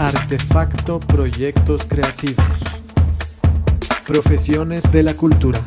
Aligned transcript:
Artefacto 0.00 1.00
Proyectos 1.00 1.84
Creativos. 1.84 2.46
Profesiones 4.06 4.92
de 4.92 5.02
la 5.02 5.16
Cultura. 5.16 5.58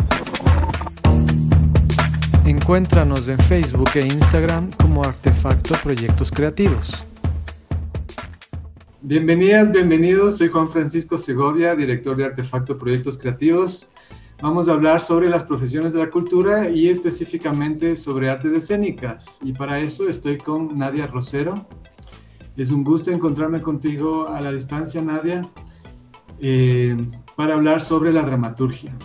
Encuéntranos 2.46 3.28
en 3.28 3.38
Facebook 3.39 3.89
e 3.96 4.05
Instagram 4.05 4.71
como 4.81 5.04
Artefacto 5.04 5.75
Proyectos 5.83 6.31
Creativos. 6.31 7.05
Bienvenidas, 9.02 9.70
bienvenidos. 9.70 10.38
Soy 10.38 10.48
Juan 10.48 10.70
Francisco 10.70 11.18
Segovia, 11.18 11.76
director 11.76 12.16
de 12.16 12.24
Artefacto 12.24 12.78
Proyectos 12.78 13.18
Creativos. 13.18 13.90
Vamos 14.42 14.70
a 14.70 14.72
hablar 14.72 15.02
sobre 15.02 15.29
las 15.29 15.44
profesiones 15.44 15.92
de 15.92 16.00
la 16.00 16.09
cultura 16.09 16.70
y 16.70 16.88
específicamente 16.88 17.98
sobre 17.98 18.30
artes 18.30 18.54
escénicas. 18.54 19.40
Y 19.44 19.52
para 19.52 19.82
eso 19.82 20.08
estoy 20.08 20.38
con 20.38 20.77
Nadia 20.77 21.05
Rosero. 21.05 21.68
Es 22.58 22.72
un 22.72 22.84
gusto 22.84 23.12
encontrarme 23.12 23.62
contigo 23.62 24.27
a 24.27 24.41
la 24.41 24.52
distancia, 24.52 25.02
Nadia, 25.02 25.48
eh, 26.39 26.98
para 27.35 27.53
hablar 27.53 27.81
sobre 27.81 28.12
la 28.12 28.23
dramaturgia. 28.23 28.95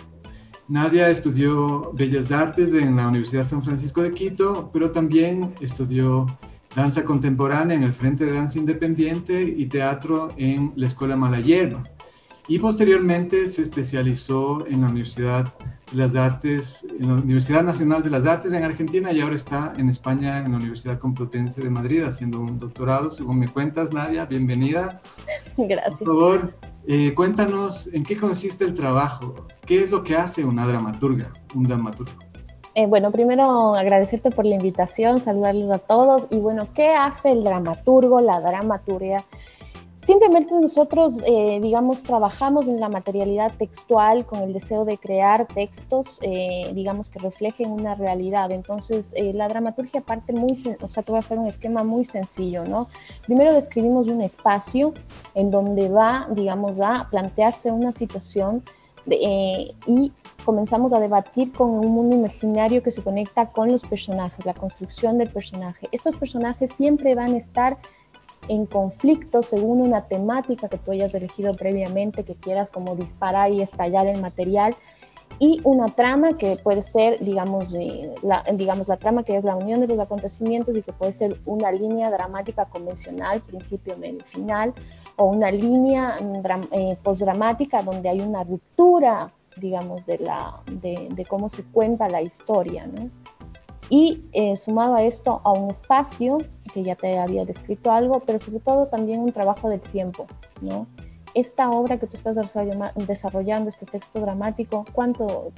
Nadia 0.67 1.09
estudió 1.09 1.91
Bellas 1.93 2.31
Artes 2.31 2.73
en 2.73 2.97
la 2.97 3.07
Universidad 3.07 3.43
San 3.43 3.63
Francisco 3.63 4.01
de 4.01 4.11
Quito, 4.11 4.69
pero 4.73 4.91
también 4.91 5.53
estudió 5.61 6.25
danza 6.75 7.05
contemporánea 7.05 7.77
en 7.77 7.83
el 7.83 7.93
Frente 7.93 8.25
de 8.25 8.33
Danza 8.33 8.59
Independiente 8.59 9.41
y 9.41 9.65
teatro 9.67 10.29
en 10.37 10.73
la 10.75 10.87
Escuela 10.87 11.15
Malayerba 11.15 11.83
y 12.47 12.59
posteriormente 12.59 13.47
se 13.47 13.61
especializó 13.61 14.65
en 14.67 14.81
la 14.81 14.87
Universidad 14.87 15.53
las 15.93 16.15
Artes, 16.15 16.85
en 16.99 17.07
la 17.07 17.13
Universidad 17.15 17.63
Nacional 17.63 18.03
de 18.03 18.09
las 18.09 18.25
Artes 18.25 18.51
en 18.51 18.63
Argentina 18.63 19.11
y 19.11 19.21
ahora 19.21 19.35
está 19.35 19.73
en 19.77 19.89
España 19.89 20.39
en 20.39 20.51
la 20.51 20.57
Universidad 20.57 20.99
Complutense 20.99 21.61
de 21.61 21.69
Madrid 21.69 22.03
haciendo 22.03 22.39
un 22.39 22.59
doctorado, 22.59 23.09
según 23.09 23.39
me 23.39 23.47
cuentas, 23.47 23.93
Nadia, 23.93 24.25
bienvenida. 24.25 25.01
Gracias. 25.57 25.99
Por 25.99 26.07
favor, 26.07 26.53
eh, 26.87 27.13
cuéntanos 27.13 27.89
en 27.93 28.03
qué 28.03 28.17
consiste 28.17 28.65
el 28.65 28.73
trabajo, 28.73 29.47
qué 29.65 29.83
es 29.83 29.91
lo 29.91 30.03
que 30.03 30.15
hace 30.15 30.45
una 30.45 30.65
dramaturga, 30.67 31.31
un 31.55 31.63
dramaturgo. 31.63 32.13
Eh, 32.75 32.85
bueno, 32.85 33.11
primero 33.11 33.75
agradecerte 33.75 34.29
por 34.29 34.45
la 34.45 34.55
invitación, 34.55 35.19
saludarles 35.19 35.71
a 35.71 35.79
todos 35.79 36.27
y 36.29 36.39
bueno, 36.39 36.67
¿qué 36.75 36.89
hace 36.89 37.31
el 37.31 37.43
dramaturgo, 37.43 38.21
la 38.21 38.39
dramaturgia? 38.39 39.25
Simplemente 40.07 40.57
nosotros, 40.57 41.21
eh, 41.25 41.59
digamos, 41.61 42.01
trabajamos 42.01 42.69
en 42.69 42.79
la 42.79 42.87
materialidad 42.87 43.51
textual 43.57 44.25
con 44.25 44.39
el 44.41 44.53
deseo 44.53 44.85
de 44.85 44.97
crear 44.97 45.47
textos, 45.47 46.19
eh, 46.21 46.71
digamos, 46.73 47.09
que 47.09 47.19
reflejen 47.19 47.69
una 47.71 47.93
realidad. 47.93 48.51
Entonces, 48.51 49.11
eh, 49.17 49.33
la 49.33 49.49
dramaturgia 49.49 49.99
parte 49.99 50.31
muy, 50.31 50.53
o 50.81 50.87
sea, 50.87 51.03
te 51.03 51.11
voy 51.11 51.17
a 51.17 51.19
hacer 51.19 51.37
un 51.37 51.47
esquema 51.47 51.83
muy 51.83 52.05
sencillo, 52.05 52.63
¿no? 52.63 52.87
Primero 53.25 53.53
describimos 53.53 54.07
un 54.07 54.21
espacio 54.21 54.93
en 55.35 55.51
donde 55.51 55.89
va, 55.89 56.29
digamos, 56.31 56.79
a 56.79 57.09
plantearse 57.11 57.73
una 57.73 57.91
situación 57.91 58.63
y 59.85 60.11
comenzamos 60.45 60.91
a 60.93 60.99
debatir 60.99 61.51
con 61.51 61.69
un 61.69 61.87
mundo 61.87 62.15
imaginario 62.15 62.83
que 62.83 62.91
se 62.91 63.01
conecta 63.03 63.51
con 63.51 63.71
los 63.71 63.83
personajes, 63.85 64.45
la 64.45 64.53
construcción 64.53 65.17
del 65.17 65.29
personaje. 65.29 65.87
Estos 65.93 66.15
personajes 66.15 66.71
siempre 66.71 67.15
van 67.15 67.33
a 67.33 67.37
estar 67.37 67.77
en 68.47 68.65
conflicto 68.65 69.43
según 69.43 69.81
una 69.81 70.07
temática 70.07 70.69
que 70.69 70.77
tú 70.77 70.91
hayas 70.91 71.13
elegido 71.13 71.53
previamente, 71.55 72.23
que 72.23 72.35
quieras 72.35 72.71
como 72.71 72.95
disparar 72.95 73.51
y 73.51 73.61
estallar 73.61 74.07
el 74.07 74.21
material, 74.21 74.75
y 75.39 75.61
una 75.63 75.87
trama 75.87 76.37
que 76.37 76.55
puede 76.63 76.81
ser, 76.81 77.19
digamos, 77.19 77.71
la, 78.23 78.43
digamos, 78.53 78.87
la 78.87 78.97
trama 78.97 79.23
que 79.23 79.37
es 79.37 79.43
la 79.43 79.55
unión 79.55 79.79
de 79.81 79.87
los 79.87 79.99
acontecimientos 79.99 80.75
y 80.75 80.81
que 80.81 80.93
puede 80.93 81.13
ser 81.13 81.39
una 81.45 81.71
línea 81.71 82.09
dramática 82.09 82.65
convencional, 82.65 83.41
principio, 83.41 83.95
medio, 83.97 84.23
final, 84.23 84.73
o 85.15 85.25
una 85.25 85.51
línea 85.51 86.17
eh, 86.71 86.97
postdramática 87.03 87.83
donde 87.83 88.09
hay 88.09 88.21
una 88.21 88.43
ruptura, 88.43 89.31
digamos, 89.57 90.05
de, 90.07 90.17
la, 90.19 90.61
de, 90.71 91.07
de 91.11 91.25
cómo 91.25 91.49
se 91.49 91.63
cuenta 91.63 92.09
la 92.09 92.21
historia, 92.21 92.87
¿no? 92.87 93.09
Y 93.89 94.25
eh, 94.33 94.55
sumado 94.57 94.95
a 94.95 95.03
esto, 95.03 95.41
a 95.43 95.51
un 95.51 95.69
espacio, 95.69 96.39
que 96.73 96.83
ya 96.83 96.95
te 96.95 97.17
había 97.17 97.45
descrito 97.45 97.91
algo, 97.91 98.21
pero 98.25 98.37
sobre 98.37 98.59
todo 98.59 98.87
también 98.87 99.21
un 99.21 99.31
trabajo 99.31 99.69
del 99.69 99.79
tiempo, 99.79 100.27
¿no? 100.61 100.87
Esta 101.33 101.69
obra 101.69 101.97
que 101.97 102.07
tú 102.07 102.15
estás 102.15 102.37
desarrollando, 102.95 103.69
este 103.69 103.85
texto 103.85 104.19
dramático, 104.19 104.85
¿cuánto, 104.91 105.51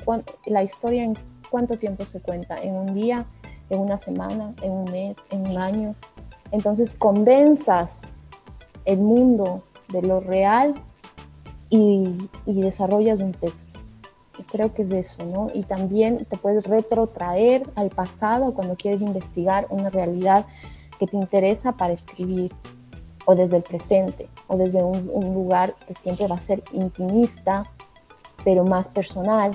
la 0.45 0.61
historia 0.61 1.03
en 1.03 1.17
cuánto 1.49 1.77
tiempo 1.77 2.05
se 2.05 2.19
cuenta? 2.19 2.57
¿En 2.57 2.75
un 2.75 2.93
día? 2.93 3.25
¿En 3.69 3.79
una 3.79 3.97
semana? 3.97 4.53
¿En 4.61 4.71
un 4.71 4.91
mes? 4.91 5.17
¿En 5.31 5.49
un 5.49 5.57
año? 5.57 5.95
Entonces 6.51 6.93
condensas 6.93 8.09
el 8.85 8.99
mundo 8.99 9.63
de 9.87 10.01
lo 10.01 10.19
real 10.19 10.75
y, 11.69 12.29
y 12.45 12.61
desarrollas 12.61 13.21
un 13.21 13.31
texto 13.31 13.78
creo 14.51 14.73
que 14.73 14.81
es 14.81 14.91
eso, 14.91 15.25
¿no? 15.25 15.47
Y 15.53 15.63
también 15.63 16.25
te 16.25 16.37
puedes 16.37 16.63
retrotraer 16.65 17.69
al 17.75 17.89
pasado 17.89 18.53
cuando 18.53 18.75
quieres 18.75 19.01
investigar 19.01 19.67
una 19.69 19.89
realidad 19.89 20.45
que 20.99 21.07
te 21.07 21.15
interesa 21.15 21.73
para 21.73 21.93
escribir, 21.93 22.53
o 23.25 23.35
desde 23.35 23.57
el 23.57 23.63
presente, 23.63 24.27
o 24.47 24.57
desde 24.57 24.83
un, 24.83 25.33
lugar 25.33 25.75
que 25.87 25.93
siempre 25.93 26.27
va 26.27 26.35
a 26.35 26.39
ser 26.39 26.61
intimista, 26.73 27.63
pero 28.43 28.65
más 28.65 28.89
personal, 28.89 29.51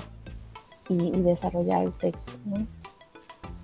y, 0.87 1.11
desarrollar 1.21 1.83
el 1.83 1.93
texto, 1.93 2.33
¿no? 2.45 2.65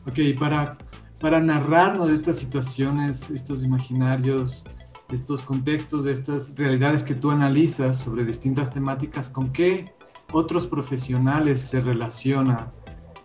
Ok, 0.08 0.38
para, 0.40 0.78
para 1.20 1.40
narrarnos 1.40 2.12
estas 2.12 2.38
situaciones, 2.38 3.30
estos 3.30 3.64
imaginarios, 3.64 4.66
estos 5.12 5.44
contextos, 5.44 6.03
de 6.03 6.14
estas 6.14 6.56
realidades 6.56 7.03
que 7.03 7.14
tú 7.14 7.30
analizas 7.30 8.00
sobre 8.00 8.25
distintas 8.25 8.72
temáticas, 8.72 9.30
¿con 9.30 9.52
qué 9.52 9.86
otros 10.31 10.68
profesionales 10.68 11.62
se 11.62 11.81
relaciona 11.81 12.72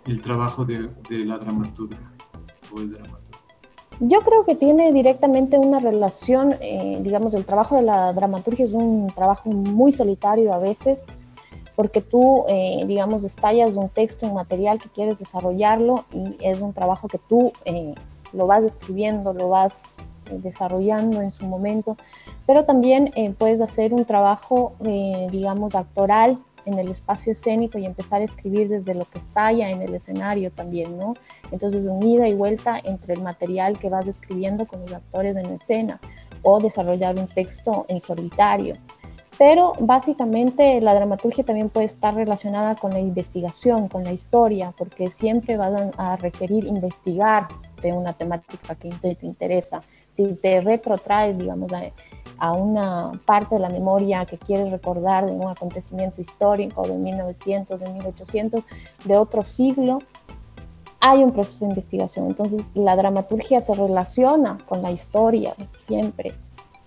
el 0.07 0.23
trabajo 0.23 0.65
de, 0.65 0.91
la 1.11 1.39
dramaturga 1.39 2.13
o 2.75 2.81
el 2.81 2.93
dramaturgo? 2.93 3.27
Yo 4.01 4.21
creo 4.21 4.45
que 4.45 4.55
tiene 4.55 4.93
directamente 4.93 5.59
una 5.59 5.79
relación, 5.79 6.57
eh, 6.61 6.99
digamos, 7.01 7.33
el 7.35 7.47
trabajo 7.47 7.77
de 7.77 7.83
la 7.83 8.13
dramaturgia 8.13 8.67
es 8.67 8.75
un 8.75 9.11
trabajo 9.15 9.49
muy 9.49 9.91
solitario 9.91 10.53
a 10.53 10.59
veces, 10.59 11.05
porque 11.75 12.03
tú, 12.03 12.45
eh, 12.49 12.85
digamos, 12.87 13.25
estallas 13.25 13.77
un 13.77 13.89
texto, 13.89 14.27
un 14.27 14.35
material 14.35 14.81
que 14.81 14.91
quieres 14.91 15.19
desarrollarlo 15.19 16.05
y 16.13 16.37
es 16.41 16.61
un 16.61 16.75
trabajo 16.75 17.09
que 17.09 17.19
tú 17.19 17.53
eh, 17.65 17.95
lo 18.35 18.47
vas 18.47 18.65
escribiendo, 18.65 19.33
lo 19.33 19.49
vas 19.49 19.99
desarrollando 20.31 21.23
en 21.23 21.31
su 21.31 21.47
momento, 21.47 21.97
pero 22.47 22.65
también 22.65 23.13
puedes 23.39 23.61
hacer 23.61 23.95
un 23.95 24.05
trabajo, 24.05 24.73
digamos, 25.31 25.77
actoral 25.77 26.41
en 26.67 26.79
el 26.79 26.91
espacio 26.91 27.33
escénico 27.33 27.79
y 27.79 27.87
empezar 27.87 28.21
a 28.21 28.25
escribir 28.25 28.69
desde 28.69 28.95
lo 28.95 29.07
que 29.07 29.19
estalla 29.19 29.71
en 29.71 29.81
el 29.81 29.95
escenario 29.95 30.51
también, 30.51 30.99
¿no? 30.99 31.15
Entonces, 31.51 31.87
un 31.87 32.03
ida 32.03 32.29
y 32.29 32.35
vuelta 32.35 32.79
entre 32.85 33.15
el 33.15 33.23
material 33.23 33.79
que 33.79 33.89
vas 33.89 34.07
escribiendo 34.07 34.67
con 34.67 34.81
los 34.81 34.93
actores 34.93 35.37
en 35.37 35.47
escena 35.47 36.01
o 36.43 36.61
desarrollar 36.61 37.17
un 37.17 37.27
texto 37.27 37.87
en 37.89 38.01
solitario. 38.01 38.75
Pero 39.39 39.75
básicamente 39.79 40.81
la 40.81 40.95
dramaturgia 40.95 41.45
también 41.45 41.69
puede 41.69 41.87
estar 41.87 42.15
relacionada 42.15 42.75
con 42.75 42.93
la 42.93 43.01
investigación, 43.01 43.89
con 43.89 44.03
la 44.03 44.13
historia, 44.13 44.73
porque 44.77 45.11
siempre 45.11 45.59
van 45.59 45.93
a 45.99 46.17
requerir 46.17 46.65
investigar 46.65 47.49
de 47.83 47.93
una 47.93 48.15
temática 48.15 48.75
que 48.75 48.89
te, 48.89 49.19
interesa. 49.27 49.83
Si 50.11 50.25
te 50.35 50.63
retrotraes, 50.63 51.37
digamos, 51.37 51.71
a 51.73 51.83
una 52.39 53.13
parte 53.25 53.57
de 53.57 53.61
la 53.61 53.69
memoria 53.69 54.25
que 54.27 54.39
quieres 54.39 54.71
recordar 54.71 55.27
de 55.27 55.33
un 55.33 55.49
acontecimiento 55.49 56.21
histórico 56.21 56.87
de 56.87 56.95
1900, 56.95 57.81
de 57.81 57.91
1800, 57.91 58.65
de 59.05 59.17
otro 59.17 59.45
siglo, 59.45 60.01
hay 61.01 61.23
un 61.23 61.33
proceso 61.33 61.65
de 61.65 61.71
investigación. 61.71 62.27
Entonces, 62.27 62.71
la 62.75 62.97
dramaturgia 62.97 63.61
se 63.61 63.75
relaciona 63.75 64.59
con 64.69 64.83
la 64.83 64.91
historia 64.91 65.55
siempre, 65.77 66.33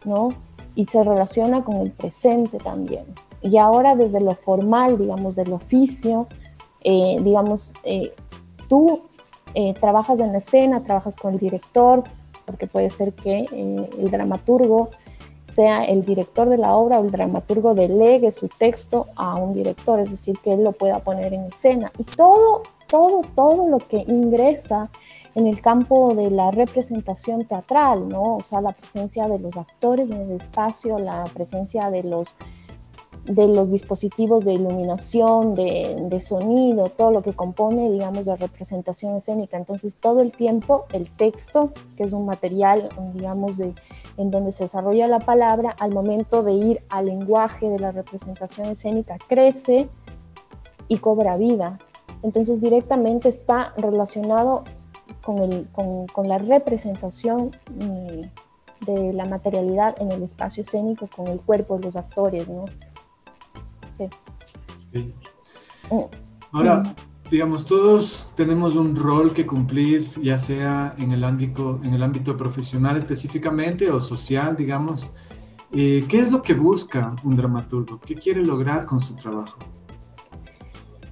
¿no? 0.04 0.30
Y 0.76 0.86
se 0.86 1.04
relaciona 1.04 1.64
con 1.64 1.78
el 1.78 1.92
presente 1.92 2.58
también. 2.58 3.06
Y 3.42 3.58
ahora 3.58 3.96
desde 3.96 4.20
lo 4.20 4.36
formal, 4.36 4.98
digamos, 4.98 5.36
del 5.36 5.54
oficio, 5.54 6.28
eh, 6.82 7.20
digamos, 7.22 7.74
eh, 7.84 8.14
tú 8.68 9.02
eh, 9.54 9.74
trabajas 9.80 10.20
en 10.20 10.32
la 10.32 10.40
escena, 10.40 10.84
trabajas 10.84 11.16
con 11.16 11.34
el 11.34 11.40
director, 11.40 12.04
porque 12.46 12.68
puede 12.68 12.90
ser 12.90 13.14
que 13.14 13.46
el 13.52 14.12
dramaturgo 14.12 14.90
sea 15.54 15.86
el 15.86 16.04
director 16.04 16.50
de 16.50 16.58
la 16.58 16.76
obra 16.76 17.00
o 17.00 17.04
el 17.04 17.12
dramaturgo 17.12 17.74
delegue 17.74 18.32
su 18.32 18.48
texto 18.48 19.08
a 19.16 19.36
un 19.36 19.54
director, 19.54 20.00
es 20.00 20.12
decir, 20.12 20.38
que 20.44 20.54
él 20.54 20.64
lo 20.64 20.72
pueda 20.72 21.00
poner 21.00 21.34
en 21.34 21.46
escena. 21.46 21.92
Y 21.98 22.04
todo, 22.04 22.64
todo, 22.88 23.22
todo 23.36 23.68
lo 23.68 23.80
que 23.80 24.04
ingresa 24.08 24.90
en 25.36 25.48
el 25.48 25.62
campo 25.62 26.14
de 26.16 26.32
la 26.32 26.52
representación 26.52 27.46
teatral, 27.46 28.10
¿no? 28.10 28.38
O 28.38 28.44
sea, 28.44 28.62
la 28.62 28.72
presencia 28.72 29.28
de 29.28 29.40
los 29.40 29.56
actores 29.56 30.10
en 30.10 30.22
el 30.22 30.32
espacio, 30.32 30.98
la 30.98 31.24
presencia 31.34 31.90
de 31.90 32.04
los 32.04 32.36
de 33.30 33.48
los 33.48 33.70
dispositivos 33.70 34.44
de 34.44 34.54
iluminación, 34.54 35.54
de, 35.54 35.96
de, 36.10 36.20
sonido, 36.20 36.90
todo 36.90 37.12
lo 37.12 37.22
que 37.22 37.34
compone, 37.34 37.92
digamos, 37.92 38.26
la 38.26 38.36
representación 38.36 39.16
escénica. 39.16 39.56
Entonces, 39.56 39.98
todo 39.98 40.22
el 40.22 40.32
tiempo 40.32 40.86
el 40.94 41.08
texto, 41.12 41.72
que 41.96 42.06
es 42.06 42.14
un 42.14 42.26
material, 42.26 42.90
digamos, 43.14 43.58
de, 43.58 43.76
en 44.18 44.32
donde 44.32 44.52
se 44.52 44.64
desarrolla 44.64 45.06
la 45.06 45.20
palabra, 45.20 45.76
al 45.80 45.94
momento 45.94 46.42
de 46.42 46.54
ir 46.54 46.82
al 46.90 47.06
lenguaje 47.06 47.70
de 47.70 47.78
la 47.78 47.92
representación 47.92 48.66
escénica, 48.66 49.20
crece 49.28 49.90
y 50.88 50.98
cobra 50.98 51.38
vida. 51.38 51.78
Entonces 52.24 52.62
directamente 52.62 53.30
está 53.30 53.76
relacionado 53.78 54.64
con, 55.22 55.38
el, 55.38 55.68
con, 55.72 56.28
la 56.28 56.40
representación 56.40 57.52
mm, 57.70 58.86
de 58.88 59.14
la 59.14 59.26
materialidad 59.26 59.96
en 60.02 60.12
el 60.12 60.24
espacio 60.24 60.64
escénico, 60.64 61.08
con 61.16 61.28
el 61.28 61.40
cuerpo 61.40 61.78
de 61.78 61.86
los 61.86 61.96
actores, 61.96 62.50
¿no? 62.50 62.66
Mm. 64.94 66.04
Ahora, 66.52 66.96
digamos, 67.30 67.66
todos 67.66 68.30
tenemos 68.36 68.76
un 68.76 68.96
rol 68.96 69.34
que 69.34 69.46
cumplir, 69.46 70.10
ya 70.22 70.38
sea 70.38 70.96
en 70.98 71.12
el 71.12 71.24
ámbito, 71.24 71.80
en 71.84 71.94
el 71.94 72.04
ámbito 72.04 72.36
profesional 72.36 72.98
específicamente 72.98 73.90
o 73.92 74.00
social, 74.00 74.56
digamos. 74.56 75.10
Eh, 75.72 76.04
¿Qué 76.10 76.20
es 76.20 76.32
lo 76.32 76.42
que 76.42 76.56
busca 76.56 77.16
un 77.24 77.36
dramaturgo? 77.36 78.00
¿Qué 78.00 78.16
quiere 78.16 78.44
lograr 78.44 78.86
con 78.86 79.00
su 79.00 79.14
trabajo? 79.16 79.60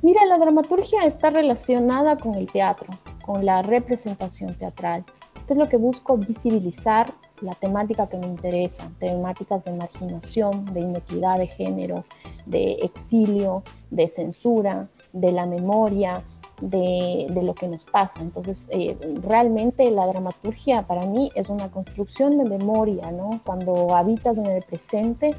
Mira, 0.02 0.26
la 0.26 0.38
dramaturgia 0.38 1.04
está 1.04 1.30
relacionada 1.30 2.18
con 2.18 2.36
el 2.36 2.52
teatro, 2.52 2.88
con 3.24 3.46
la 3.46 3.62
representación 3.62 4.56
teatral. 4.56 5.06
¿Qué 5.46 5.54
es 5.54 5.58
lo 5.60 5.70
que 5.70 5.78
busco? 5.78 6.18
Visibilizar 6.18 7.14
la 7.42 7.54
temática 7.54 8.08
que 8.08 8.18
me 8.18 8.28
interesa, 8.28 8.92
temáticas 9.00 9.66
de 9.66 9.72
marginación, 9.74 10.66
de 10.74 10.82
inequidad 10.82 11.38
de 11.38 11.48
género, 11.48 12.04
de 12.46 12.74
exilio, 12.84 13.64
de 13.90 14.08
censura, 14.08 14.90
de 15.14 15.32
la 15.32 15.46
memoria, 15.46 16.24
de, 16.62 17.28
lo 17.44 17.54
que 17.54 17.68
nos 17.68 17.86
pasa. 17.86 18.22
Entonces, 18.22 18.70
eh, 18.72 18.98
realmente 19.22 19.90
la 19.92 20.08
dramaturgia 20.08 20.84
para 20.88 21.06
mí 21.06 21.32
es 21.36 21.50
una 21.50 21.70
construcción 21.70 22.38
de 22.38 22.46
memoria, 22.46 23.12
¿no? 23.12 23.42
Cuando 23.46 23.96
habitas 23.96 24.38
en 24.38 24.48
el 24.48 24.64
presente, 24.64 25.36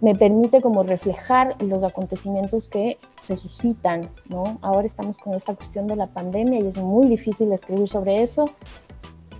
me 0.00 0.14
permite 0.14 0.60
como 0.60 0.82
reflejar 0.82 1.60
los 1.62 1.82
acontecimientos 1.82 2.68
que 2.68 2.98
se 3.22 3.36
suscitan, 3.36 4.10
¿no? 4.28 4.58
Ahora 4.60 4.86
estamos 4.86 5.16
con 5.16 5.34
esta 5.34 5.54
cuestión 5.54 5.86
de 5.86 5.96
la 5.96 6.08
pandemia 6.08 6.60
y 6.60 6.66
es 6.66 6.76
muy 6.76 7.08
difícil 7.08 7.52
escribir 7.52 7.88
sobre 7.88 8.22
eso 8.22 8.50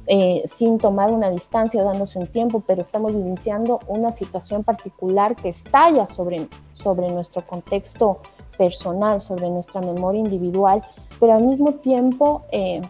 eh, 0.09 0.43
sin 0.47 0.79
tomar 0.79 1.11
una 1.11 1.31
distancia 1.31 1.83
o 1.83 1.85
dándose 1.85 2.19
un 2.19 2.29
tiempo, 2.29 2.63
pero 2.65 2.81
estamos 2.81 3.17
vivenciando 3.17 3.81
una 3.89 4.13
situación 4.13 4.63
particular 4.63 5.35
que 5.35 5.49
estalla 5.49 6.07
sobre, 6.07 6.49
sobre 6.73 7.11
nuestro 7.11 7.45
contexto 7.45 8.21
personal, 8.57 9.21
sobre 9.21 9.51
nuestra 9.51 9.81
memoria 9.81 10.21
individual, 10.21 10.83
pero 11.19 11.35
al 11.35 11.45
mismo 11.45 11.73
tiempo 11.75 12.45
eh, 12.53 12.83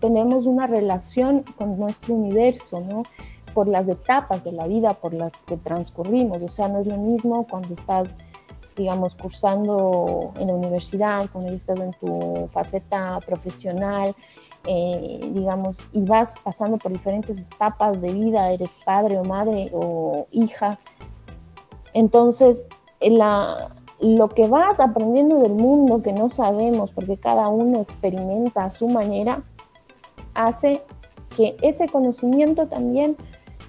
tenemos 0.00 0.46
una 0.46 0.66
relación 0.66 1.44
con 1.58 1.78
nuestro 1.78 2.14
universo, 2.14 2.80
¿no? 2.80 3.02
Por 3.52 3.68
las 3.68 3.88
etapas 3.88 4.42
de 4.42 4.52
la 4.52 4.66
vida 4.66 4.94
por 4.94 5.12
las 5.12 5.32
que 5.46 5.56
transcurrimos. 5.58 6.40
O 6.42 6.48
sea, 6.48 6.68
no 6.68 6.80
es 6.80 6.86
lo 6.86 6.96
mismo 6.96 7.46
cuando 7.48 7.74
estás, 7.74 8.14
digamos, 8.76 9.14
cursando 9.14 10.32
en 10.38 10.46
la 10.46 10.54
universidad, 10.54 11.26
cuando 11.30 11.52
estás 11.52 11.78
en 11.80 11.90
tu 11.92 12.48
faceta 12.50 13.20
profesional, 13.26 14.14
eh, 14.66 15.30
digamos, 15.32 15.82
y 15.92 16.04
vas 16.04 16.38
pasando 16.42 16.76
por 16.76 16.92
diferentes 16.92 17.40
etapas 17.50 18.00
de 18.00 18.12
vida, 18.12 18.50
eres 18.52 18.70
padre 18.84 19.18
o 19.18 19.24
madre 19.24 19.70
o 19.72 20.26
hija. 20.30 20.78
Entonces, 21.92 22.64
la, 23.00 23.74
lo 24.00 24.28
que 24.28 24.48
vas 24.48 24.80
aprendiendo 24.80 25.38
del 25.40 25.52
mundo 25.52 26.02
que 26.02 26.12
no 26.12 26.30
sabemos, 26.30 26.90
porque 26.90 27.16
cada 27.16 27.48
uno 27.48 27.80
experimenta 27.80 28.64
a 28.64 28.70
su 28.70 28.88
manera, 28.88 29.44
hace 30.34 30.82
que 31.36 31.56
ese 31.62 31.88
conocimiento 31.88 32.66
también 32.66 33.16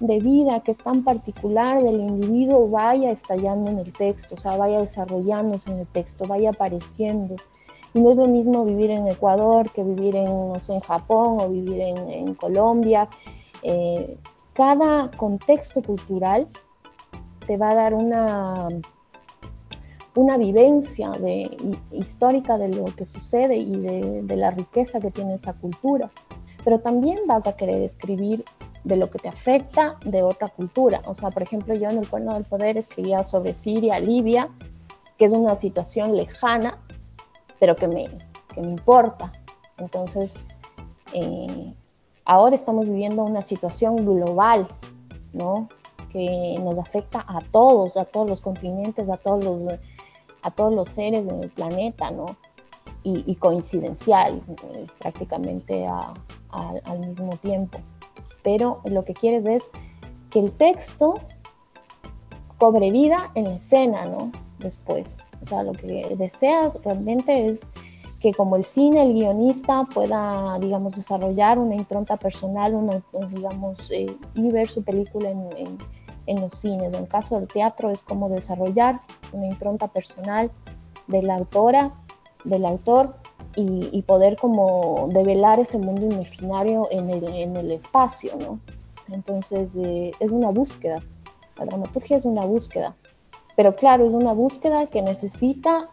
de 0.00 0.18
vida 0.18 0.60
que 0.60 0.72
es 0.72 0.78
tan 0.78 1.04
particular 1.04 1.82
del 1.82 2.00
individuo 2.00 2.68
vaya 2.68 3.10
estallando 3.10 3.70
en 3.70 3.78
el 3.78 3.92
texto, 3.92 4.34
o 4.34 4.38
sea, 4.38 4.56
vaya 4.56 4.80
desarrollándose 4.80 5.70
en 5.70 5.80
el 5.80 5.86
texto, 5.86 6.26
vaya 6.26 6.50
apareciendo. 6.50 7.36
Y 7.94 8.00
no 8.00 8.10
es 8.10 8.16
lo 8.16 8.26
mismo 8.26 8.64
vivir 8.64 8.90
en 8.90 9.06
Ecuador 9.08 9.70
que 9.70 9.84
vivir 9.84 10.16
en, 10.16 10.52
en 10.68 10.80
Japón 10.80 11.38
o 11.40 11.48
vivir 11.48 11.80
en, 11.80 12.34
Colombia. 12.34 13.08
Eh, 13.62 14.16
cada 14.54 15.10
contexto 15.10 15.82
cultural 15.82 16.46
te 17.46 17.56
va 17.56 17.70
a 17.70 17.74
dar 17.74 17.94
una 17.94 18.68
una 20.14 20.36
vivencia 20.36 21.10
de, 21.10 21.78
histórica 21.90 22.58
de 22.58 22.68
lo 22.68 22.84
que 22.84 23.06
sucede 23.06 23.56
y 23.56 23.76
de, 23.76 24.36
la 24.36 24.50
riqueza 24.50 25.00
que 25.00 25.10
tiene 25.10 25.34
esa 25.34 25.54
cultura. 25.54 26.10
Pero 26.64 26.80
también 26.80 27.20
vas 27.26 27.46
a 27.46 27.56
querer 27.56 27.82
escribir 27.82 28.44
de 28.84 28.96
lo 28.96 29.10
que 29.10 29.18
te 29.18 29.28
afecta 29.28 29.96
de 30.04 30.22
otra 30.22 30.48
cultura. 30.48 31.00
O 31.06 31.14
sea, 31.14 31.30
por 31.30 31.42
ejemplo, 31.42 31.74
yo 31.74 31.88
en 31.88 31.98
El 31.98 32.08
Cuerno 32.08 32.34
del 32.34 32.44
Poder 32.44 32.76
escribía 32.76 33.24
sobre 33.24 33.54
Siria, 33.54 33.98
Libia, 33.98 34.50
que 35.16 35.24
es 35.24 35.32
una 35.32 35.54
situación 35.54 36.16
lejana, 36.16 36.78
pero 37.62 37.76
que 37.76 37.86
me, 37.86 38.08
que 38.52 38.60
me 38.60 38.70
importa. 38.70 39.30
Entonces, 39.78 40.44
eh, 41.12 41.72
ahora 42.24 42.56
estamos 42.56 42.88
viviendo 42.88 43.22
una 43.22 43.40
situación 43.40 44.04
global, 44.04 44.66
¿no? 45.32 45.68
Que 46.10 46.56
nos 46.60 46.80
afecta 46.80 47.24
a 47.24 47.40
todos, 47.52 47.96
a 47.96 48.04
todos 48.04 48.28
los 48.28 48.40
continentes, 48.40 49.08
a 49.08 49.16
todos 49.16 49.44
los 49.44 49.78
a 50.42 50.50
todos 50.50 50.74
los 50.74 50.88
seres 50.88 51.28
en 51.28 51.40
el 51.40 51.50
planeta, 51.50 52.10
¿no? 52.10 52.36
Y, 53.04 53.36
coincidencial 53.36 54.42
eh, 54.74 54.86
prácticamente 54.98 55.86
al 56.50 56.98
mismo 56.98 57.36
tiempo. 57.36 57.78
Pero 58.42 58.80
lo 58.86 59.04
que 59.04 59.14
quieres 59.14 59.46
es 59.46 59.70
que 60.30 60.40
el 60.40 60.50
texto 60.50 61.14
cobre 62.58 62.90
vida 62.90 63.30
en 63.36 63.46
escena, 63.46 64.04
¿no? 64.06 64.32
Después. 64.58 65.16
O 65.42 65.46
sea, 65.46 65.62
lo 65.62 65.72
que 65.72 66.14
deseas 66.16 66.78
realmente 66.84 67.48
es 67.48 67.68
que 68.20 68.32
como 68.32 68.54
el 68.54 68.64
cine, 68.64 69.02
el 69.02 69.14
guionista 69.14 69.84
pueda, 69.92 70.56
digamos, 70.60 70.94
desarrollar 70.94 71.58
una 71.58 71.74
impronta 71.74 72.16
personal, 72.16 72.74
una, 72.74 73.02
digamos, 73.28 73.90
eh, 73.90 74.06
y 74.34 74.52
ver 74.52 74.68
su 74.68 74.84
película 74.84 75.30
en 75.30 75.78
en 76.26 76.40
los 76.40 76.54
cines. 76.54 76.94
En 76.94 77.02
el 77.02 77.08
caso 77.08 77.38
del 77.38 77.48
teatro 77.48 77.90
es 77.90 78.02
como 78.02 78.28
desarrollar 78.28 79.00
una 79.32 79.46
impronta 79.46 79.88
personal 79.88 80.50
de 81.06 81.22
la 81.22 81.36
autora, 81.36 81.92
del 82.44 82.64
autor 82.64 83.16
y, 83.54 84.02
poder 84.02 84.36
como 84.36 85.08
develar 85.12 85.60
ese 85.60 85.78
mundo 85.78 86.06
imaginario 86.06 86.88
en 86.90 87.10
el, 87.10 87.24
en 87.24 87.56
el 87.56 87.70
espacio, 87.70 88.32
¿no? 88.38 88.60
Entonces 89.12 89.76
eh, 89.76 90.12
es 90.20 90.30
una 90.30 90.48
búsqueda, 90.48 91.02
la 91.58 91.66
dramaturgia 91.66 92.16
es 92.16 92.24
una 92.24 92.46
búsqueda, 92.46 92.96
pero 93.62 93.76
claro, 93.76 94.08
es 94.08 94.12
una 94.12 94.32
búsqueda 94.32 94.86
que 94.86 95.02
necesita 95.02 95.88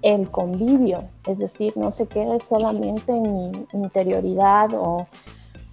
el 0.00 0.30
convivio, 0.30 1.02
es 1.26 1.40
decir, 1.40 1.72
no 1.76 1.90
se 1.90 2.06
quede 2.06 2.38
solamente 2.38 3.10
en 3.10 3.66
interioridad 3.72 4.70
o, 4.74 5.08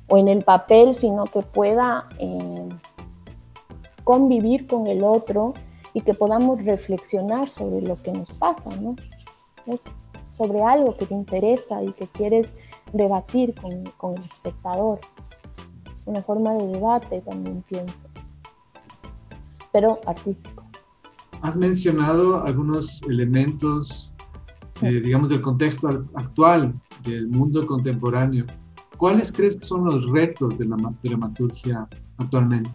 o 0.07 0.17
en 0.17 0.27
el 0.27 0.43
papel, 0.43 0.95
sino 0.95 1.25
que 1.25 1.43
pueda... 1.43 2.09
Eh, 2.17 2.69
convivir 4.03 4.67
con 4.67 4.87
el 4.87 5.03
otro 5.03 5.53
y 5.93 6.01
que 6.01 6.13
podamos 6.13 6.65
reflexionar 6.65 7.49
sobre 7.49 7.81
lo 7.81 7.95
que 7.95 8.11
nos 8.11 8.31
pasa, 8.31 8.75
¿no? 8.75 8.95
Es 9.67 9.83
sobre 10.31 10.63
algo 10.63 10.97
que 10.97 11.05
te 11.05 11.13
interesa 11.13 11.83
y 11.83 11.91
que 11.91 12.07
quieres 12.07 12.55
debatir 12.93 13.53
con, 13.53 13.83
con 13.97 14.17
el 14.17 14.23
espectador. 14.23 14.99
Una 16.05 16.23
forma 16.23 16.55
de 16.55 16.67
debate 16.67 17.21
también 17.21 17.61
pienso, 17.61 18.07
pero 19.71 19.99
artístico. 20.05 20.63
Has 21.41 21.57
mencionado 21.57 22.43
algunos 22.43 23.01
elementos, 23.03 24.13
eh, 24.81 25.01
digamos, 25.01 25.29
del 25.29 25.41
contexto 25.41 25.87
actual, 26.15 26.73
del 27.03 27.27
mundo 27.27 27.65
contemporáneo. 27.65 28.45
¿Cuáles 28.97 29.31
crees 29.31 29.55
que 29.55 29.65
son 29.65 29.85
los 29.85 30.09
retos 30.11 30.57
de 30.59 30.65
la 30.65 30.77
dramaturgia 31.01 31.87
actualmente? 32.17 32.69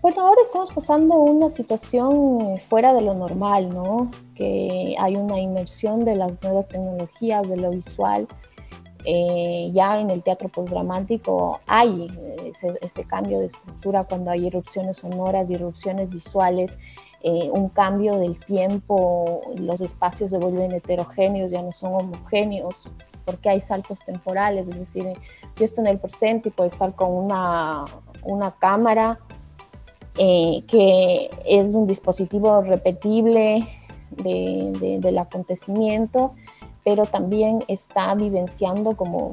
Bueno, 0.00 0.22
ahora 0.22 0.42
estamos 0.42 0.72
pasando 0.72 1.14
una 1.14 1.48
situación 1.48 2.40
eh, 2.40 2.58
fuera 2.58 2.92
de 2.92 3.02
lo 3.02 3.14
normal, 3.14 3.70
¿no? 3.72 4.10
Que 4.34 4.96
hay 4.98 5.14
una 5.16 5.38
inmersión 5.38 6.04
de 6.04 6.16
las 6.16 6.42
nuevas 6.42 6.66
tecnologías, 6.68 7.48
de 7.48 7.56
lo 7.56 7.70
visual. 7.70 8.26
Eh, 9.04 9.70
ya 9.72 10.00
en 10.00 10.10
el 10.10 10.22
teatro 10.22 10.48
postdramático 10.48 11.60
hay 11.66 12.06
eh, 12.20 12.52
ese, 12.80 13.04
cambio 13.04 13.40
de 13.40 13.46
estructura 13.46 14.04
cuando 14.04 14.30
hay 14.30 14.46
erupciones 14.46 14.98
sonoras, 14.98 15.50
irrupciones 15.50 16.10
visuales, 16.10 16.76
un 17.52 17.68
cambio 17.68 18.16
del 18.16 18.36
tiempo, 18.40 19.42
los 19.54 19.80
espacios 19.80 20.32
se 20.32 20.38
vuelven 20.38 20.72
heterogéneos, 20.72 21.52
ya 21.52 21.62
no 21.62 21.70
son 21.70 21.94
homogéneos, 21.94 22.90
porque 23.24 23.48
hay 23.48 23.60
saltos 23.60 24.00
temporales, 24.00 24.68
es 24.68 24.76
decir, 24.76 25.04
yo 25.54 25.64
estoy 25.64 25.84
en 25.84 25.90
el 25.92 25.98
presente 26.00 26.48
y 26.48 26.52
puedo 26.52 26.66
estar 26.66 26.96
con 26.96 27.12
una, 27.12 27.84
una 28.24 28.50
cámara 28.56 29.20
eh, 30.18 30.64
que 30.66 31.30
es 31.46 31.74
un 31.74 31.86
dispositivo 31.86 32.60
repetible 32.60 33.66
del 34.10 35.18
acontecimiento, 35.18 36.34
pero 36.84 37.06
también 37.06 37.60
está 37.68 38.14
vivenciando 38.14 38.96
como 38.96 39.30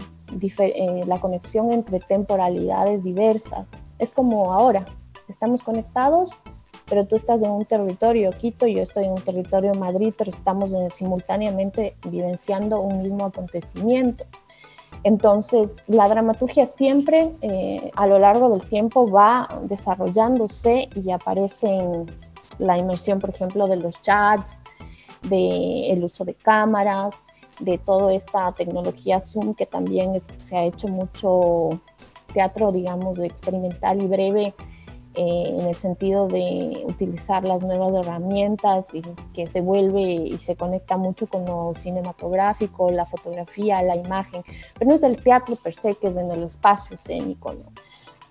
eh, 0.59 1.03
la 1.07 1.19
conexión 1.19 1.71
entre 1.71 1.99
temporalidades 1.99 3.03
diversas. 3.03 3.71
Es 3.97 4.11
como 4.11 4.53
ahora, 4.53 4.85
estamos 5.27 5.63
conectados, 5.63 6.37
pero 6.87 7.05
tú 7.05 7.15
estás 7.15 7.43
en 7.43 7.51
un 7.51 7.65
territorio 7.65 8.31
Quito, 8.31 8.67
yo 8.67 8.81
estoy 8.81 9.05
en 9.05 9.11
un 9.11 9.21
territorio 9.21 9.73
Madrid, 9.73 10.13
pero 10.17 10.31
estamos 10.31 10.75
simultáneamente 10.89 11.95
vivenciando 12.07 12.81
un 12.81 13.01
mismo 13.01 13.25
acontecimiento. 13.25 14.25
Entonces, 15.03 15.77
la 15.87 16.09
dramaturgia 16.09 16.65
siempre 16.65 17.31
eh, 17.41 17.91
a 17.95 18.05
lo 18.05 18.19
largo 18.19 18.49
del 18.49 18.67
tiempo 18.67 19.09
va 19.09 19.47
desarrollándose 19.63 20.89
y 20.93 21.11
aparece 21.11 21.79
la 22.57 22.77
inmersión, 22.77 23.19
por 23.19 23.29
ejemplo, 23.29 23.67
de 23.67 23.77
los 23.77 24.01
chats, 24.01 24.61
del 25.21 26.03
uso 26.03 26.25
de 26.25 26.33
cámaras, 26.33 27.25
de 27.59 27.77
toda 27.77 28.13
esta 28.13 28.51
tecnología 28.53 29.21
Zoom, 29.21 29.53
que 29.53 29.65
también 29.65 30.19
se 30.41 30.57
ha 30.57 30.63
hecho 30.63 30.87
mucho 30.87 31.69
teatro, 32.33 32.71
digamos, 32.71 33.19
experimental 33.19 34.01
y 34.01 34.07
breve 34.07 34.53
eh, 35.15 35.43
en 35.47 35.67
el 35.67 35.75
sentido 35.75 36.27
de 36.27 36.83
utilizar 36.85 37.43
las 37.43 37.61
nuevas 37.61 37.93
herramientas 37.93 38.93
y 38.93 39.01
que 39.33 39.47
se 39.47 39.59
vuelve 39.59 40.01
y 40.01 40.37
se 40.37 40.55
conecta 40.55 40.97
mucho 40.97 41.27
con 41.27 41.45
lo 41.45 41.73
cinematográfico, 41.75 42.91
la 42.91 43.05
fotografía, 43.05 43.81
la 43.81 43.95
imagen, 43.95 44.43
pero 44.77 44.89
no 44.89 44.95
es 44.95 45.03
el 45.03 45.21
teatro 45.21 45.55
per 45.55 45.73
se 45.73 45.95
que 45.95 46.07
es 46.07 46.15
en 46.15 46.29
el 46.31 46.43
espacio 46.43 46.95
escénico, 46.95 47.53
¿no? 47.53 47.71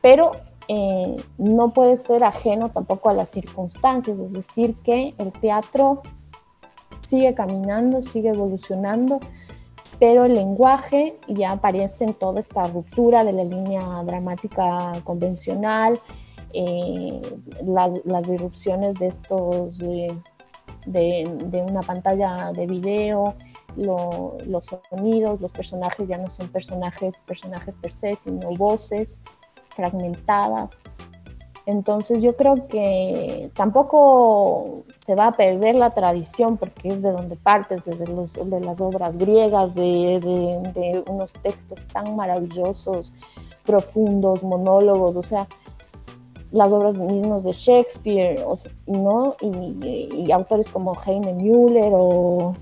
Pero 0.01 0.33
eh, 0.69 1.17
no 1.37 1.71
puede 1.71 1.97
ser 1.97 2.23
ajeno 2.23 2.71
tampoco 2.71 3.11
a 3.11 3.13
las 3.15 3.31
circunstancias, 3.31 4.21
es 4.21 4.33
decir, 4.33 4.77
que 4.85 5.15
el 5.19 5.33
teatro 5.33 6.03
sigue 7.09 7.35
caminando, 7.35 8.03
sigue 8.03 8.29
evolucionando, 8.31 9.21
pero 9.99 10.25
el 10.27 10.35
lenguaje 10.35 11.19
ya 11.27 11.53
aparece 11.53 12.05
en 12.05 12.15
toda 12.15 12.41
esta 12.41 12.65
ruptura 12.65 13.25
de 13.25 13.33
la 13.33 13.45
línea 13.45 14.03
dramática 14.05 14.93
convencional, 15.05 15.99
eh, 16.53 17.21
las, 17.65 18.01
las, 18.05 18.29
irrupciones 18.29 18.99
de 18.99 19.07
estos, 19.09 19.79
de, 19.79 20.15
de, 20.87 21.63
una 21.69 21.81
pantalla 21.81 22.53
de 22.53 22.67
video, 22.67 23.35
los 23.77 24.67
sonidos, 24.91 25.41
los 25.41 25.53
personajes 25.53 26.09
ya 26.09 26.19
no 26.19 26.31
son 26.31 26.49
personajes, 26.49 27.23
personajes 27.27 27.75
per 27.75 27.93
se, 27.93 28.17
sino 28.17 28.49
voces 28.57 29.17
fragmentadas. 29.71 30.83
Entonces 31.69 32.23
yo 32.23 32.35
creo 32.35 32.67
que 32.67 33.51
tampoco 33.55 34.85
se 35.05 35.15
va 35.15 35.27
a 35.27 35.33
perder 35.33 35.75
la 35.75 35.91
tradición 35.91 36.57
porque 36.57 36.89
es 36.89 37.03
de 37.03 37.13
donde 37.13 37.37
partes, 37.37 37.85
desde 37.85 38.07
de 38.07 38.61
las 38.61 38.81
obras 38.81 39.19
griegas, 39.19 39.75
de, 39.75 41.05
unos 41.07 41.35
textos 41.35 41.87
tan 41.93 42.17
maravillosos, 42.17 43.13
profundos, 43.67 44.43
monólogos, 44.45 45.17
o 45.17 45.23
sea, 45.23 45.47
las 46.53 46.73
obras 46.73 46.97
mismas 46.97 47.45
de 47.45 47.53
Shakespeare, 47.53 48.43
¿no? 48.87 49.37
Y, 49.43 50.33
autores 50.33 50.69
como 50.69 50.97
Heine 51.05 51.35
Müller 51.35 51.93
o 51.95 52.55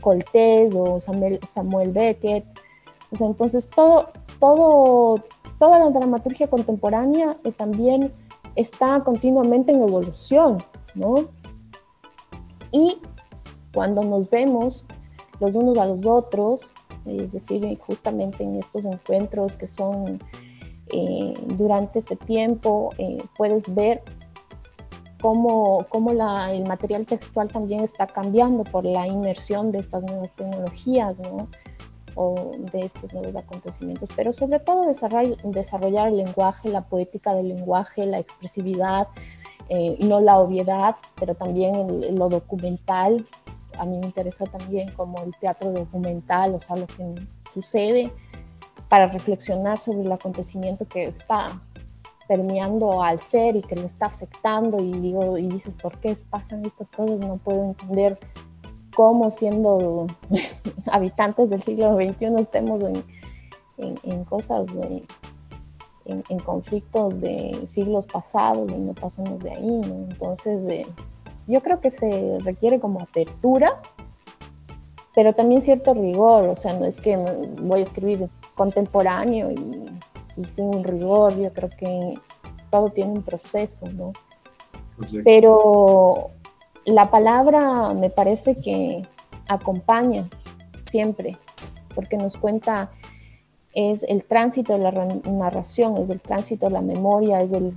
Coltés 0.00 0.74
o 0.74 0.98
Samuel, 0.98 1.38
Samuel 1.46 1.92
Beckett. 1.92 2.44
O 3.12 3.16
sea, 3.16 3.28
entonces 3.28 3.70
todo, 3.70 4.08
todo, 4.40 5.22
toda 5.60 5.78
la 5.78 5.90
dramaturgia 5.90 6.48
contemporánea 6.48 7.36
eh, 7.44 7.52
también 7.52 8.12
está 8.56 9.00
continuamente 9.00 9.72
en 9.72 9.82
evolución, 9.82 10.62
¿no? 10.94 11.28
Y 12.70 12.98
cuando 13.74 14.02
nos 14.02 14.30
vemos 14.30 14.84
los 15.40 15.54
unos 15.54 15.78
a 15.78 15.86
los 15.86 16.06
otros, 16.06 16.72
es 17.06 17.32
decir, 17.32 17.78
justamente 17.78 18.44
en 18.44 18.56
estos 18.56 18.84
encuentros 18.84 19.56
que 19.56 19.66
son 19.66 20.22
eh, 20.92 21.34
durante 21.56 21.98
este 21.98 22.16
tiempo, 22.16 22.90
eh, 22.98 23.18
puedes 23.36 23.74
ver 23.74 24.02
cómo, 25.20 25.86
cómo 25.88 26.12
la, 26.12 26.52
el 26.52 26.66
material 26.66 27.06
textual 27.06 27.48
también 27.50 27.80
está 27.80 28.06
cambiando 28.06 28.64
por 28.64 28.84
la 28.84 29.06
inmersión 29.06 29.72
de 29.72 29.78
estas 29.78 30.02
nuevas 30.04 30.32
tecnologías, 30.32 31.18
¿no? 31.20 31.48
O 32.14 32.52
de 32.58 32.84
estos 32.84 33.12
nuevos 33.12 33.36
acontecimientos, 33.36 34.08
pero 34.14 34.32
sobre 34.32 34.60
todo 34.60 34.86
desarrollar, 34.86 36.08
el 36.08 36.16
lenguaje, 36.16 36.68
la 36.68 36.82
poética 36.82 37.34
del 37.34 37.48
lenguaje, 37.48 38.06
la 38.06 38.18
expresividad, 38.18 39.08
eh, 39.68 39.96
no 40.00 40.20
la 40.20 40.38
obviedad, 40.38 40.96
pero 41.18 41.34
también 41.34 42.16
lo 42.18 42.28
documental. 42.28 43.24
A 43.78 43.86
mí 43.86 43.96
me 43.98 44.06
interesa 44.06 44.44
también 44.44 44.90
como 44.92 45.22
el 45.22 45.34
teatro 45.36 45.70
documental, 45.72 46.54
o 46.54 46.60
sea, 46.60 46.76
lo 46.76 46.86
que 46.86 47.14
sucede 47.54 48.12
para 48.88 49.06
reflexionar 49.06 49.78
sobre 49.78 50.02
el 50.02 50.12
acontecimiento 50.12 50.86
que 50.86 51.04
está 51.04 51.62
permeando 52.28 53.02
al 53.02 53.20
ser 53.20 53.56
y 53.56 53.62
que 53.62 53.74
le 53.74 53.86
está 53.86 54.06
afectando 54.06 54.80
y 54.80 54.92
digo 54.92 55.38
y 55.38 55.48
dices 55.48 55.74
por 55.74 55.98
qué 55.98 56.16
pasan 56.30 56.64
estas 56.64 56.90
cosas 56.90 57.18
no 57.18 57.36
puedo 57.36 57.64
entender 57.64 58.18
cómo 58.94 59.30
siendo 59.30 60.06
habitantes 60.90 61.50
del 61.50 61.62
siglo 61.62 61.94
XXI 61.94 62.40
estemos 62.40 62.80
en, 62.82 63.04
en, 63.78 64.24
cosas, 64.24 64.66
en, 66.04 66.38
conflictos 66.40 67.20
de 67.20 67.62
siglos 67.66 68.06
pasados 68.06 68.70
y 68.70 68.78
no 68.78 68.92
pasemos 68.92 69.42
de 69.42 69.50
ahí. 69.50 69.80
Entonces, 70.10 70.64
eh, 70.66 70.86
yo 71.46 71.60
creo 71.62 71.80
que 71.80 71.90
se 71.90 72.38
requiere 72.40 72.80
como 72.80 73.00
apertura, 73.00 73.80
pero 75.14 75.32
también 75.32 75.60
cierto 75.60 75.94
rigor, 75.94 76.48
o 76.48 76.56
sea, 76.56 76.74
no 76.74 76.86
es 76.86 77.00
que 77.00 77.16
voy 77.60 77.80
a 77.80 77.82
escribir 77.82 78.28
contemporáneo 78.54 79.50
y, 79.50 79.86
y 80.36 80.44
sin 80.44 80.66
un 80.66 80.84
rigor, 80.84 81.36
yo 81.36 81.52
creo 81.52 81.70
que 81.70 82.14
todo 82.70 82.88
tiene 82.88 83.12
un 83.12 83.22
proceso, 83.22 83.86
¿no? 83.86 84.12
Pero 85.24 86.30
la 86.84 87.10
palabra 87.10 87.92
me 87.94 88.10
parece 88.10 88.54
que 88.56 89.02
acompaña 89.48 90.28
siempre, 90.86 91.38
porque 91.94 92.16
nos 92.16 92.36
cuenta, 92.36 92.90
es 93.72 94.02
el 94.02 94.24
tránsito 94.24 94.74
de 94.74 94.78
la 94.80 94.90
narración, 94.90 95.96
es 95.96 96.10
el 96.10 96.20
tránsito 96.20 96.66
de 96.66 96.72
la 96.72 96.82
memoria, 96.82 97.40
es, 97.40 97.52
el, 97.52 97.74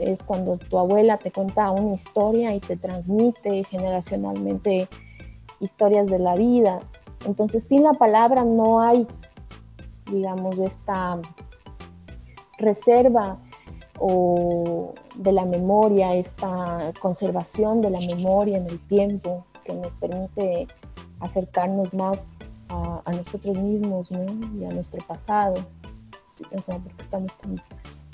es 0.00 0.22
cuando 0.22 0.56
tu 0.56 0.78
abuela 0.78 1.18
te 1.18 1.30
cuenta 1.30 1.70
una 1.70 1.92
historia 1.92 2.54
y 2.54 2.60
te 2.60 2.76
transmite 2.76 3.62
generacionalmente 3.64 4.88
historias 5.60 6.08
de 6.08 6.18
la 6.18 6.34
vida. 6.34 6.80
Entonces, 7.26 7.64
sin 7.64 7.84
la 7.84 7.92
palabra 7.92 8.44
no 8.44 8.80
hay, 8.80 9.06
digamos, 10.10 10.58
esta 10.58 11.20
reserva 12.58 13.38
o 13.98 14.94
de 15.18 15.32
la 15.32 15.44
memoria, 15.44 16.14
esta 16.14 16.92
conservación 17.00 17.82
de 17.82 17.90
la 17.90 18.00
memoria 18.00 18.56
en 18.56 18.66
el 18.66 18.78
tiempo 18.78 19.44
que 19.64 19.74
nos 19.74 19.92
permite 19.94 20.68
acercarnos 21.20 21.92
más 21.92 22.32
a, 22.68 23.02
nosotros 23.12 23.56
mismos 23.56 24.10
y 24.10 24.64
a 24.64 24.70
nuestro 24.70 25.04
pasado, 25.06 25.54
o 26.52 26.62
sea, 26.62 26.78
porque 26.78 27.02
estamos 27.02 27.32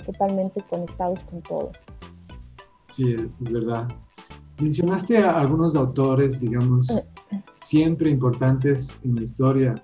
totalmente 0.03 0.61
conectados 0.61 1.23
con 1.23 1.41
todo. 1.41 1.71
Sí, 2.89 3.15
es 3.41 3.51
verdad. 3.51 3.87
Mencionaste 4.59 5.17
a 5.17 5.31
algunos 5.31 5.75
autores, 5.75 6.39
digamos, 6.39 6.87
siempre 7.61 8.09
importantes 8.09 8.95
en 9.03 9.15
la 9.15 9.23
historia 9.23 9.75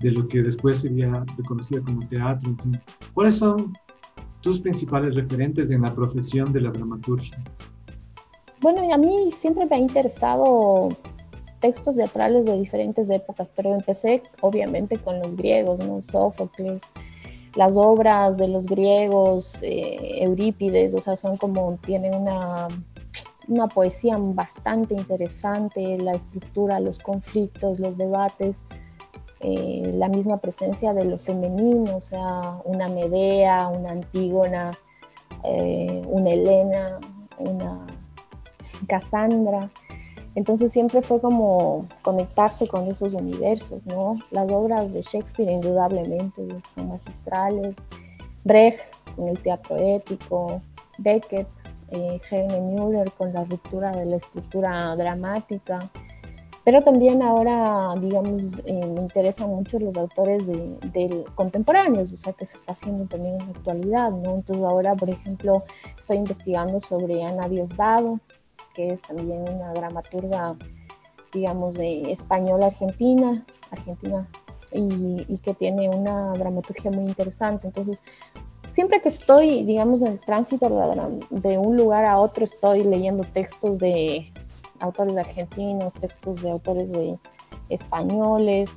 de 0.00 0.10
lo 0.10 0.26
que 0.26 0.42
después 0.42 0.80
sería 0.80 1.24
reconocido 1.36 1.84
como 1.84 2.00
teatro. 2.08 2.56
¿Cuáles 3.14 3.36
son 3.36 3.74
tus 4.48 4.60
principales 4.60 5.14
referentes 5.14 5.70
en 5.70 5.82
la 5.82 5.94
profesión 5.94 6.54
de 6.54 6.62
la 6.62 6.70
dramaturgia? 6.70 7.36
Bueno, 8.62 8.80
a 8.90 8.96
mí 8.96 9.30
siempre 9.30 9.66
me 9.66 9.76
ha 9.76 9.78
interesado 9.78 10.88
textos 11.60 11.96
teatrales 11.96 12.46
de 12.46 12.58
diferentes 12.58 13.10
épocas, 13.10 13.50
pero 13.54 13.74
empecé 13.74 14.22
obviamente 14.40 14.96
con 14.96 15.20
los 15.20 15.36
griegos, 15.36 15.86
¿no? 15.86 16.00
Sófocles, 16.00 16.82
las 17.56 17.76
obras 17.76 18.38
de 18.38 18.48
los 18.48 18.64
griegos, 18.64 19.58
eh, 19.62 20.22
Eurípides, 20.24 20.94
o 20.94 21.02
sea, 21.02 21.18
son 21.18 21.36
como, 21.36 21.78
tienen 21.84 22.14
una, 22.14 22.68
una 23.48 23.68
poesía 23.68 24.16
bastante 24.18 24.94
interesante, 24.94 25.98
la 25.98 26.12
estructura, 26.12 26.80
los 26.80 26.98
conflictos, 27.00 27.78
los 27.78 27.98
debates. 27.98 28.62
Eh, 29.40 29.92
la 29.94 30.08
misma 30.08 30.38
presencia 30.38 30.92
de 30.92 31.04
lo 31.04 31.18
femenino, 31.18 31.96
o 31.96 32.00
sea, 32.00 32.60
una 32.64 32.88
Medea, 32.88 33.68
una 33.68 33.90
Antígona, 33.90 34.76
eh, 35.44 36.02
una 36.06 36.30
Helena, 36.30 36.98
una 37.38 37.86
Cassandra. 38.88 39.70
Entonces 40.34 40.72
siempre 40.72 41.02
fue 41.02 41.20
como 41.20 41.86
conectarse 42.02 42.66
con 42.66 42.88
esos 42.88 43.14
universos, 43.14 43.86
¿no? 43.86 44.16
Las 44.30 44.50
obras 44.50 44.92
de 44.92 45.02
Shakespeare 45.02 45.50
indudablemente 45.50 46.46
son 46.74 46.88
magistrales, 46.88 47.74
Brecht 48.44 48.80
con 49.16 49.28
el 49.28 49.38
teatro 49.40 49.76
épico, 49.76 50.60
Beckett, 50.98 51.48
eh, 51.90 52.20
Heine 52.30 52.60
Müller 52.60 53.10
con 53.12 53.32
la 53.32 53.44
ruptura 53.44 53.92
de 53.92 54.04
la 54.04 54.16
estructura 54.16 54.94
dramática, 54.96 55.90
pero 56.68 56.82
también 56.82 57.22
ahora, 57.22 57.94
digamos, 57.98 58.58
eh, 58.66 58.86
me 58.86 59.00
interesan 59.00 59.48
mucho 59.48 59.78
los 59.78 59.96
autores 59.96 60.46
de, 60.46 61.24
contemporáneos, 61.34 62.12
o 62.12 62.16
sea, 62.18 62.34
que 62.34 62.44
se 62.44 62.58
está 62.58 62.72
haciendo 62.72 63.06
también 63.06 63.40
en 63.40 63.46
la 63.46 63.52
actualidad, 63.52 64.10
¿no? 64.10 64.34
Entonces 64.34 64.62
ahora, 64.62 64.94
por 64.94 65.08
ejemplo, 65.08 65.64
estoy 65.98 66.18
investigando 66.18 66.78
sobre 66.78 67.24
Ana 67.24 67.48
Diosdado, 67.48 68.20
que 68.74 68.88
es 68.88 69.00
también 69.00 69.48
una 69.48 69.72
dramaturga, 69.72 70.58
digamos, 71.32 71.76
de 71.78 72.12
española 72.12 72.66
argentina, 72.66 73.46
argentina, 73.70 74.28
y, 74.70 75.38
que 75.38 75.54
tiene 75.54 75.88
una 75.88 76.34
dramaturgia 76.34 76.90
muy 76.90 77.04
interesante. 77.06 77.68
Entonces, 77.68 78.02
siempre 78.72 79.00
que 79.00 79.08
estoy, 79.08 79.64
digamos, 79.64 80.02
en 80.02 80.08
el 80.08 80.20
tránsito 80.20 80.68
de 81.30 81.56
un 81.56 81.76
lugar 81.78 82.04
a 82.04 82.18
otro, 82.18 82.44
estoy 82.44 82.84
leyendo 82.84 83.24
textos 83.24 83.78
de 83.78 84.30
autores 84.80 85.16
argentinos, 85.16 85.94
textos 85.94 86.42
de 86.42 86.50
autores 86.50 86.92
de 86.92 87.18
españoles, 87.68 88.76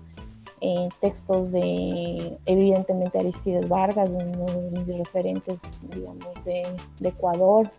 eh, 0.64 0.90
textos 1.00 1.52
de, 1.52 2.38
evidentemente, 2.46 3.18
Aristides 3.18 3.68
Vargas, 3.68 4.12
uno 4.12 4.46
de 4.46 4.80
mis 4.86 4.98
referentes, 5.00 5.88
digamos, 5.90 6.44
de, 6.46 6.64
Ecuador. 7.02 7.72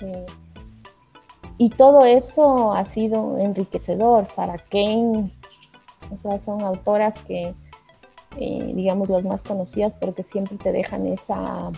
Eh, 0.00 0.26
y 1.58 1.70
todo 1.70 2.04
eso 2.04 2.72
ha 2.72 2.84
sido 2.84 3.36
enriquecedor. 3.38 4.26
Sarah 4.26 4.58
Kane, 4.70 5.32
o 6.12 6.16
sea, 6.16 6.38
son 6.38 6.62
autoras 6.62 7.18
que, 7.18 7.54
eh, 8.38 8.72
digamos, 8.74 9.08
las 9.08 9.24
más 9.24 9.42
conocidas, 9.42 9.94
pero 9.98 10.14
que 10.14 10.22
siempre 10.22 10.58
te 10.58 10.70
dejan 10.70 11.06
esa, 11.08 11.72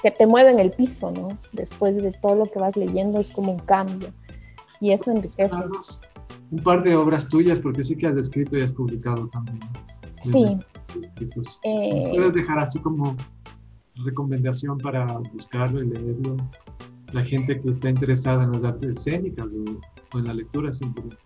que 0.00 0.12
te 0.12 0.26
mueven 0.28 0.60
el 0.60 0.70
piso, 0.70 1.10
¿no? 1.10 1.36
Después 1.52 1.96
de 1.96 2.12
todo 2.12 2.36
lo 2.36 2.46
que 2.46 2.60
vas 2.60 2.76
leyendo 2.76 3.18
es 3.18 3.30
como 3.30 3.50
un 3.50 3.58
cambio 3.58 4.12
y 4.80 4.92
eso 4.92 5.10
enriquece. 5.10 5.56
Un 6.50 6.62
par 6.62 6.82
de 6.82 6.96
obras 6.96 7.28
tuyas, 7.28 7.60
porque 7.60 7.84
sí 7.84 7.96
que 7.96 8.08
has 8.08 8.16
escrito 8.16 8.56
y 8.56 8.62
has 8.62 8.72
publicado 8.72 9.28
también. 9.28 9.60
Sí. 10.20 10.58
Eh, 11.62 12.12
¿Puedes 12.14 12.34
dejar 12.34 12.58
así 12.58 12.78
como 12.80 13.16
recomendación 14.04 14.78
para 14.78 15.06
buscarlo 15.32 15.82
y 15.82 15.88
leerlo? 15.88 16.36
La 17.12 17.22
gente 17.22 17.60
que 17.60 17.70
está 17.70 17.90
interesada 17.90 18.44
en 18.44 18.52
las 18.52 18.64
artes 18.64 18.98
escénicas 18.98 19.46
o, 19.46 20.18
en 20.18 20.26
la 20.26 20.34
lectura 20.34 20.72
simplemente. 20.72 21.18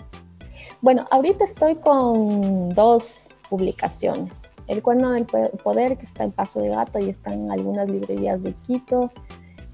Bueno, 0.81 1.07
ahorita 1.11 1.45
estoy 1.45 1.77
con 1.77 2.71
dos 2.71 3.31
publicaciones. 3.49 4.43
El 4.67 4.83
Cuerno 4.83 5.11
del 5.13 5.27
Poder, 5.27 5.97
que 5.99 6.05
está 6.05 6.25
en 6.25 6.33
Paso 6.33 6.61
de 6.61 6.71
Gato 6.71 6.99
y 6.99 7.11
está 7.11 7.35
en 7.35 7.51
algunas 7.51 7.89
librerías 7.89 8.43
de 8.43 8.55
Quito. 8.67 9.11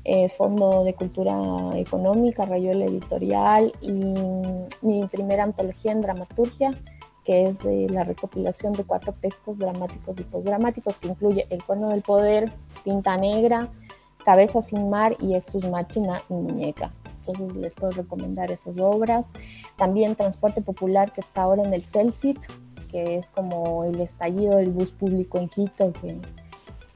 Eh, 0.04 0.28
Fondo 0.30 0.82
de 0.82 0.94
Cultura 0.94 1.36
Económica, 1.74 2.46
Rayuela 2.46 2.86
Editorial 2.86 3.72
y 3.82 4.14
mi 4.80 5.06
primera 5.08 5.44
antología 5.44 5.92
en 5.92 6.00
dramaturgia, 6.00 6.74
que 7.24 7.46
es 7.46 7.64
la 7.64 8.04
recopilación 8.04 8.72
de 8.72 8.84
cuatro 8.84 9.14
textos 9.20 9.58
dramáticos 9.58 10.18
y 10.18 10.22
postdramáticos, 10.22 10.98
que 10.98 11.08
incluye 11.08 11.46
El 11.50 11.62
Cuerno 11.62 11.90
del 11.90 12.00
Poder, 12.00 12.50
Tinta 12.82 13.18
Negra, 13.18 13.68
Cabeza 14.24 14.62
sin 14.62 14.88
Mar 14.88 15.16
y 15.20 15.34
Exus 15.34 15.68
Machina 15.68 16.22
y 16.30 16.34
Muñeca. 16.34 16.92
Entonces 17.18 17.54
les 17.56 17.72
puedo 17.74 17.92
recomendar 17.92 18.50
esas 18.50 18.78
obras. 18.78 19.32
También 19.76 20.16
Transporte 20.16 20.62
Popular, 20.62 21.12
que 21.12 21.20
está 21.20 21.42
ahora 21.42 21.62
en 21.62 21.74
el 21.74 21.84
CELCIT, 21.84 22.38
que 22.90 23.16
es 23.16 23.30
como 23.30 23.84
el 23.84 24.00
estallido 24.00 24.56
del 24.56 24.70
bus 24.70 24.92
público 24.92 25.38
en 25.38 25.48
Quito, 25.48 25.92
que 25.92 26.18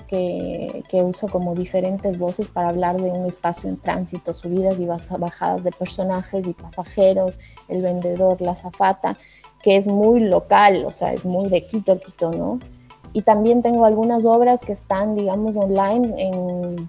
que, 0.06 0.82
uso 0.92 1.28
como 1.28 1.54
diferentes 1.54 2.18
voces 2.18 2.48
para 2.48 2.68
hablar 2.68 3.00
de 3.00 3.10
un 3.10 3.26
espacio 3.26 3.68
en 3.68 3.76
tránsito, 3.76 4.32
subidas 4.32 4.78
y 4.80 4.86
bajadas 4.86 5.64
de 5.64 5.72
personajes 5.72 6.46
y 6.46 6.52
pasajeros, 6.52 7.38
el 7.68 7.82
vendedor, 7.82 8.40
la 8.40 8.54
zafata, 8.54 9.16
que 9.62 9.76
es 9.76 9.86
muy 9.86 10.20
local, 10.20 10.84
o 10.86 10.92
sea, 10.92 11.12
es 11.12 11.24
muy 11.24 11.48
de 11.48 11.62
Quito, 11.62 11.98
Quito, 11.98 12.30
¿no? 12.30 12.60
Y 13.12 13.22
también 13.22 13.62
tengo 13.62 13.84
algunas 13.84 14.24
obras 14.24 14.64
que 14.64 14.72
están, 14.72 15.14
digamos, 15.14 15.56
online 15.56 16.14
en 16.18 16.88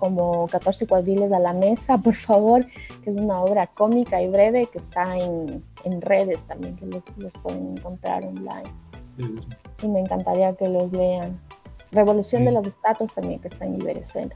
como 0.00 0.48
14 0.48 0.86
cuadriles 0.86 1.30
a 1.30 1.38
la 1.38 1.52
mesa, 1.52 1.98
por 2.04 2.14
favor, 2.14 2.66
que 3.04 3.10
es 3.10 3.16
una 3.16 3.40
obra 3.40 3.68
cómica 3.68 4.20
y 4.20 4.28
breve 4.28 4.66
que 4.66 4.78
está 4.78 5.16
en, 5.16 5.62
en 5.84 6.00
redes 6.00 6.44
también, 6.44 6.74
que 6.76 6.86
los, 6.86 7.04
los, 7.16 7.32
pueden 7.34 7.76
encontrar 7.76 8.24
online. 8.24 8.70
Y 9.82 9.88
me 9.88 10.00
encantaría 10.00 10.54
que 10.54 10.66
los 10.66 10.90
lean. 10.92 11.38
Revolución 11.92 12.44
de 12.44 12.52
las 12.52 12.66
estatuas 12.66 13.12
también 13.14 13.40
que 13.40 13.48
está 13.48 13.64
en 13.64 13.80
Iberecena. 13.80 14.34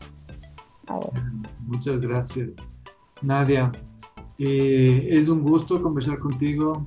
Ahora. 0.86 1.32
Muchas 1.66 2.00
gracias. 2.00 2.50
Nadia, 3.22 3.72
eh, 4.38 5.08
es 5.10 5.28
un 5.28 5.42
gusto 5.42 5.80
conversar 5.80 6.18
contigo. 6.18 6.84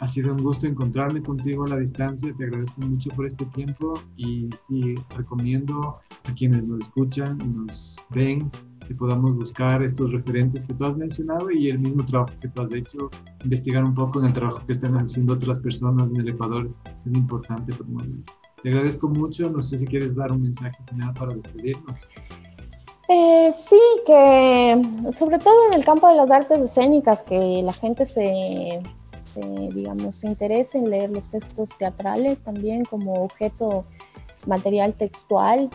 Ha 0.00 0.08
sido 0.08 0.32
un 0.34 0.42
gusto 0.42 0.66
encontrarme 0.66 1.22
contigo 1.22 1.64
a 1.64 1.68
la 1.68 1.76
distancia. 1.76 2.34
Te 2.36 2.44
agradezco 2.44 2.80
mucho 2.80 3.10
por 3.10 3.26
este 3.26 3.46
tiempo 3.46 3.94
y 4.16 4.50
sí, 4.56 4.96
recomiendo 5.16 6.00
a 6.28 6.34
quienes 6.34 6.66
nos 6.66 6.80
escuchan 6.80 7.38
y 7.40 7.48
nos 7.48 7.96
ven 8.10 8.50
que 8.86 8.94
podamos 8.96 9.36
buscar 9.36 9.80
estos 9.84 10.10
referentes 10.10 10.64
que 10.64 10.74
tú 10.74 10.84
has 10.84 10.96
mencionado 10.96 11.52
y 11.52 11.68
el 11.68 11.78
mismo 11.78 12.04
trabajo 12.04 12.32
que 12.40 12.48
tú 12.48 12.62
has 12.62 12.72
hecho, 12.72 13.10
investigar 13.44 13.84
un 13.84 13.94
poco 13.94 14.18
en 14.18 14.26
el 14.26 14.32
trabajo 14.32 14.66
que 14.66 14.72
están 14.72 14.96
haciendo 14.96 15.34
otras 15.34 15.60
personas 15.60 16.10
en 16.10 16.16
el 16.16 16.28
Ecuador. 16.30 16.68
Es 17.06 17.14
importante 17.14 17.72
promoverlo. 17.72 18.24
Te 18.62 18.68
agradezco 18.68 19.08
mucho. 19.08 19.50
No 19.50 19.60
sé 19.60 19.78
si 19.78 19.86
quieres 19.86 20.14
dar 20.14 20.32
un 20.32 20.42
mensaje 20.42 20.78
final 20.88 21.12
para 21.14 21.34
despedirnos. 21.34 21.96
Eh, 23.08 23.50
sí, 23.52 23.80
que 24.06 25.10
sobre 25.10 25.38
todo 25.38 25.68
en 25.68 25.74
el 25.74 25.84
campo 25.84 26.08
de 26.08 26.14
las 26.14 26.30
artes 26.30 26.62
escénicas, 26.62 27.22
que 27.22 27.60
la 27.62 27.72
gente 27.72 28.06
se, 28.06 28.80
digamos, 29.74 30.16
se 30.16 30.28
interese 30.28 30.78
en 30.78 30.90
leer 30.90 31.10
los 31.10 31.28
textos 31.28 31.76
teatrales 31.76 32.42
también 32.42 32.84
como 32.84 33.24
objeto 33.24 33.84
material 34.46 34.94
textual 34.94 35.68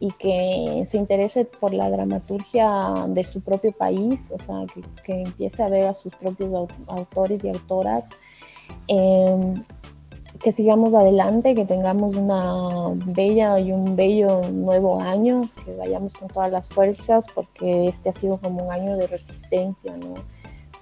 y 0.00 0.10
que 0.12 0.82
se 0.84 0.98
interese 0.98 1.44
por 1.44 1.72
la 1.72 1.88
dramaturgia 1.88 3.06
de 3.08 3.22
su 3.22 3.40
propio 3.40 3.70
país, 3.70 4.32
o 4.34 4.38
sea, 4.38 4.66
que, 5.04 5.22
empiece 5.22 5.62
a 5.62 5.68
ver 5.68 5.86
a 5.86 5.94
sus 5.94 6.14
propios 6.16 6.68
autores 6.88 7.44
y 7.44 7.48
autoras. 7.48 8.08
Eh, 8.88 9.54
que 10.42 10.50
sigamos 10.50 10.92
adelante, 10.92 11.54
que 11.54 11.64
tengamos 11.64 12.16
una 12.16 12.90
bella 13.06 13.60
y 13.60 13.70
un 13.70 13.94
bello 13.94 14.42
nuevo 14.50 15.00
año, 15.00 15.42
que 15.64 15.76
vayamos 15.76 16.14
con 16.14 16.28
todas 16.28 16.50
las 16.50 16.68
fuerzas, 16.68 17.26
porque 17.32 17.86
este 17.86 18.08
ha 18.08 18.12
sido 18.12 18.38
como 18.38 18.64
un 18.64 18.72
año 18.72 18.96
de 18.96 19.06
resistencia, 19.06 19.96
¿no? 19.96 20.14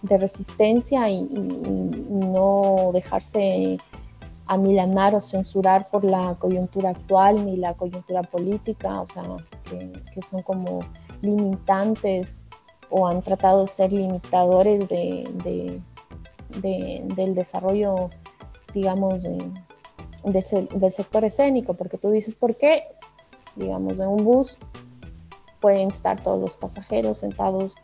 De 0.01 0.17
resistencia 0.17 1.11
y, 1.11 1.23
no 1.23 2.91
dejarse 2.93 3.79
amilanar 4.47 5.15
o 5.15 5.21
censurar 5.21 5.89
por 5.91 6.05
la 6.05 6.37
coyuntura 6.39 6.91
actual 6.91 7.45
ni 7.45 7.57
la 7.57 7.75
coyuntura 7.75 8.23
política, 8.23 9.01
o 9.01 9.07
sea, 9.07 9.25
que, 9.65 10.23
son 10.23 10.43
como 10.43 10.81
limitantes 11.21 12.43
o 12.89 13.07
han 13.07 13.21
tratado 13.23 13.63
de 13.63 13.69
ser 13.69 13.93
limitadores 13.93 14.89
de, 14.89 15.81
del 16.61 17.35
desarrollo 17.35 18.11
digamos, 18.75 19.25
del 19.25 20.93
sector 20.93 21.25
escénico, 21.25 21.75
porque 21.75 21.99
tú 21.99 22.11
dices, 22.11 22.35
¿por 22.35 22.55
qué? 22.55 22.85
Digamos, 23.57 24.01
en 24.01 24.09
un 24.09 24.25
bus 24.25 24.59
pueden 25.61 25.89
estar 25.89 26.23
todos 26.23 26.41
los 26.41 26.57
pasajeros 26.57 27.19
sentados 27.19 27.77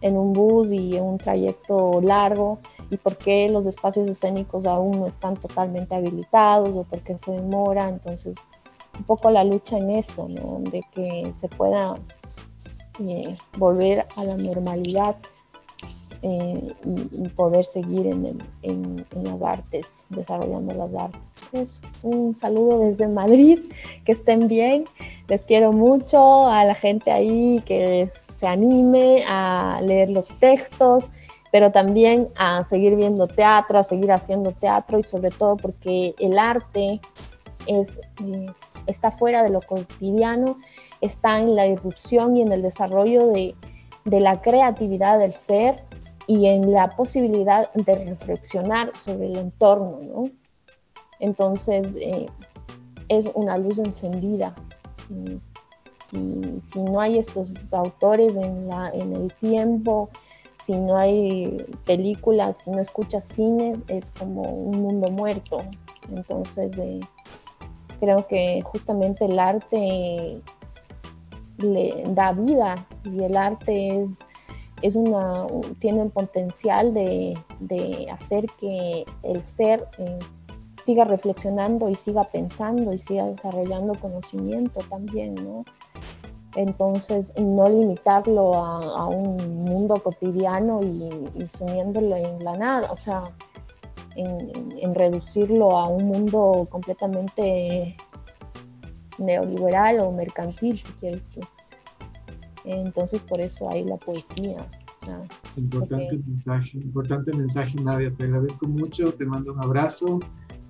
en 0.00 0.16
un 0.16 0.32
bus 0.32 0.70
y 0.70 0.96
en 0.96 1.04
un 1.04 1.18
trayecto 1.18 2.00
largo, 2.00 2.58
y 2.90 2.96
por 2.96 3.16
qué 3.16 3.48
los 3.48 3.66
espacios 3.66 4.08
escénicos 4.08 4.64
aún 4.64 5.00
no 5.00 5.06
están 5.06 5.36
totalmente 5.36 5.94
habilitados 5.94 6.70
o 6.76 6.84
por 6.84 7.00
qué 7.00 7.18
se 7.18 7.32
demora. 7.32 7.88
Entonces, 7.88 8.46
un 8.96 9.04
poco 9.04 9.30
la 9.30 9.44
lucha 9.44 9.76
en 9.76 9.90
eso, 9.90 10.26
de 10.28 10.82
que 10.92 11.32
se 11.32 11.48
pueda 11.48 11.96
eh, 13.00 13.36
volver 13.56 14.06
a 14.16 14.24
la 14.24 14.36
normalidad 14.36 15.16
eh, 16.22 16.74
y, 16.84 17.28
poder 17.28 17.64
seguir 17.64 18.08
en, 18.08 18.38
en, 18.62 19.06
las 19.22 19.40
artes, 19.40 20.04
desarrollando 20.08 20.74
las 20.74 20.92
artes. 20.94 21.20
Pues, 21.52 21.82
un 22.02 22.34
saludo 22.34 22.80
desde 22.80 23.06
Madrid, 23.06 23.60
que 24.04 24.12
estén 24.12 24.48
bien, 24.48 24.84
les 25.28 25.42
quiero 25.42 25.72
mucho, 25.72 26.48
a 26.48 26.64
la 26.64 26.74
gente 26.74 27.12
ahí 27.12 27.62
que 27.64 28.10
se 28.12 28.46
anime 28.48 29.22
a 29.28 29.80
leer 29.80 30.10
los 30.10 30.28
textos, 30.40 31.08
pero 31.52 31.70
también 31.70 32.26
a 32.36 32.64
seguir 32.64 32.96
viendo 32.96 33.28
teatro, 33.28 33.78
a 33.78 33.82
seguir 33.82 34.10
haciendo 34.10 34.50
teatro 34.50 34.98
y 34.98 35.04
sobre 35.04 35.30
todo 35.30 35.56
porque 35.56 36.14
el 36.18 36.38
arte 36.38 37.00
es, 37.66 38.00
está 38.86 39.12
fuera 39.12 39.44
de 39.44 39.50
lo 39.50 39.60
cotidiano, 39.60 40.58
está 41.00 41.38
en 41.38 41.54
la 41.54 41.66
irrupción 41.66 42.36
y 42.36 42.42
en 42.42 42.52
el 42.52 42.62
desarrollo 42.62 43.28
de, 43.28 43.54
de 44.04 44.20
la 44.20 44.40
creatividad 44.40 45.18
del 45.18 45.34
ser 45.34 45.87
y 46.28 46.46
en 46.46 46.72
la 46.72 46.90
posibilidad 46.90 47.72
de 47.72 47.94
reflexionar 48.04 48.94
sobre 48.94 49.26
el 49.26 49.38
entorno, 49.38 49.98
¿no? 50.02 50.30
Entonces, 51.18 51.96
eh, 51.96 52.26
es 53.08 53.28
una 53.34 53.56
luz 53.58 53.78
encendida. 53.78 54.54
Y, 55.10 55.40
si 56.60 56.82
no 56.82 57.00
hay 57.00 57.18
estos 57.18 57.74
autores 57.74 58.38
en, 58.38 58.70
el 58.72 59.32
tiempo 59.34 60.08
si 60.58 60.72
no 60.72 60.96
hay 60.96 61.64
películas, 61.84 62.62
si 62.62 62.70
no 62.70 62.80
escuchas 62.80 63.24
cine, 63.24 63.76
es 63.88 64.10
como 64.10 64.42
un 64.42 64.82
mundo 64.82 65.10
muerto. 65.10 65.60
Entonces, 66.10 66.78
eh, 66.78 67.00
creo 68.00 68.26
que 68.26 68.62
justamente 68.64 69.26
el 69.26 69.38
arte 69.38 70.42
le 71.58 72.04
da 72.08 72.32
vida 72.32 72.74
y 73.04 73.22
el 73.22 73.36
arte 73.36 74.00
es, 74.00 74.26
es 74.82 74.96
una, 74.96 75.46
tiene 75.78 76.02
el 76.02 76.10
potencial 76.10 76.94
de, 76.94 77.38
hacer 78.10 78.46
que 78.58 79.04
el 79.22 79.42
ser 79.42 79.88
eh, 79.98 80.18
siga 80.84 81.04
reflexionando 81.04 81.88
y 81.88 81.94
siga 81.94 82.24
pensando 82.24 82.92
y 82.92 82.98
siga 82.98 83.26
desarrollando 83.26 83.94
conocimiento 83.94 84.80
también, 84.88 85.34
¿no? 85.34 85.64
Entonces, 86.56 87.34
no 87.38 87.68
limitarlo 87.68 88.54
a, 88.54 89.06
un 89.06 89.36
mundo 89.64 90.02
cotidiano 90.02 90.80
y, 90.82 91.10
y, 91.34 91.46
sumiéndolo 91.46 92.16
en 92.16 92.42
la 92.42 92.56
nada, 92.56 92.90
o 92.90 92.96
sea, 92.96 93.30
en, 94.18 94.94
reducirlo 94.94 95.76
a 95.78 95.88
un 95.88 96.06
mundo 96.06 96.66
completamente 96.70 97.96
neoliberal 99.18 100.00
o 100.00 100.12
mercantil, 100.12 100.78
si 100.78 100.92
quieres 100.92 101.22
tú. 101.30 101.40
Entonces, 102.68 103.22
por 103.22 103.40
eso 103.40 103.70
hay 103.70 103.84
la 103.84 103.96
poesía. 103.96 104.66
importante 105.56 106.18
mensaje, 106.26 106.78
importante 106.78 107.32
mensaje, 107.34 107.74
Nadia. 107.82 108.12
Te 108.12 108.24
agradezco 108.24 108.66
mucho, 108.66 109.12
te 109.14 109.24
mando 109.24 109.54
un 109.54 109.64
abrazo. 109.64 110.20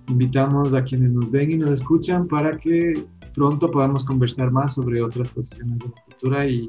Invitamos 0.09 0.75
a 0.75 0.85
quienes 0.85 1.11
nos 1.11 1.31
ven 1.31 1.51
y 1.51 1.57
nos 1.57 1.71
escuchan 1.71 2.29
para 2.29 2.57
que 2.57 3.05
pronto 3.35 3.71
podamos 3.71 4.05
conversar 4.05 4.51
más 4.51 4.75
sobre 4.75 5.03
otras 5.03 5.29
posiciones 5.31 5.79
de 5.81 5.87
la 5.87 6.03
cultura 6.03 6.47
y 6.47 6.67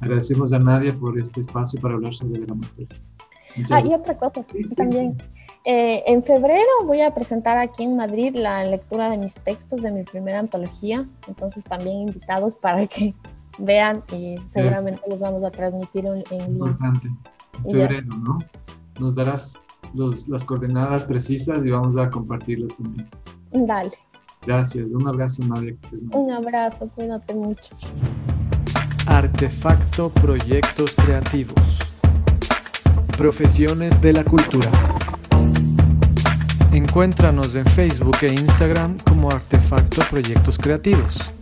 agradecemos 0.00 0.52
a 0.52 0.58
Nadia 0.58 0.96
por 0.96 1.18
este 1.18 1.40
espacio 1.40 1.80
para 1.80 1.94
hablar 1.94 2.14
sobre 2.14 2.40
la 2.40 2.46
dramaturgia. 2.46 3.00
Ah, 3.70 3.80
y 3.80 3.92
otra 3.92 4.16
cosa 4.16 4.44
también. 4.76 5.16
Eh, 5.64 6.04
en 6.06 6.22
febrero 6.22 6.68
voy 6.86 7.00
a 7.00 7.12
presentar 7.12 7.58
aquí 7.58 7.82
en 7.82 7.96
Madrid 7.96 8.34
la 8.36 8.64
lectura 8.64 9.10
de 9.10 9.18
mis 9.18 9.34
textos 9.34 9.82
de 9.82 9.90
mi 9.90 10.04
primera 10.04 10.38
antología, 10.38 11.06
entonces 11.26 11.64
también 11.64 12.08
invitados 12.08 12.54
para 12.54 12.86
que 12.86 13.14
vean 13.58 14.02
y 14.12 14.36
seguramente 14.50 15.02
los 15.08 15.20
vamos 15.20 15.44
a 15.44 15.50
transmitir 15.50 16.06
en, 16.06 16.24
en 16.30 16.52
Importante. 16.52 17.08
En 17.64 17.70
febrero, 17.70 18.16
¿no? 18.16 18.38
Nos 18.98 19.14
darás 19.14 19.58
las 19.94 20.44
coordenadas 20.44 21.04
precisas 21.04 21.58
y 21.64 21.70
vamos 21.70 21.96
a 21.96 22.10
compartirlas 22.10 22.74
también. 22.76 23.08
Dale. 23.52 23.92
Gracias. 24.46 24.86
Un 24.90 25.06
abrazo, 25.06 25.44
Nadia. 25.44 25.74
Un 26.12 26.30
abrazo, 26.30 26.88
cuídate 26.94 27.34
mucho. 27.34 27.74
Artefacto 29.06 30.10
Proyectos 30.10 30.94
Creativos. 30.94 31.78
Profesiones 33.16 34.00
de 34.00 34.12
la 34.12 34.24
Cultura. 34.24 34.70
Encuéntranos 36.72 37.54
en 37.54 37.64
Facebook 37.64 38.18
e 38.22 38.32
Instagram 38.32 38.98
como 38.98 39.30
Artefacto 39.30 40.02
Proyectos 40.10 40.58
Creativos. 40.58 41.32